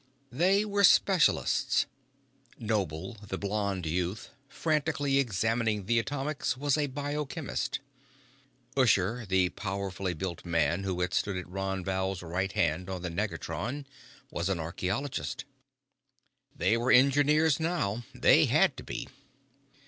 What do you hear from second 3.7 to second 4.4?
youth,